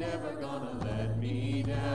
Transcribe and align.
never 0.00 0.32
gonna 0.40 0.78
let 0.82 1.18
me 1.18 1.62
down. 1.62 1.89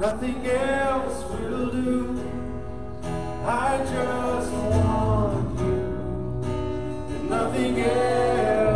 Nothing 0.00 0.46
else 0.46 1.24
will 1.24 1.70
do. 1.70 2.22
I 3.44 3.78
just 3.78 4.52
want 4.52 5.58
you. 5.58 7.28
Nothing 7.28 7.80
else. 7.80 8.67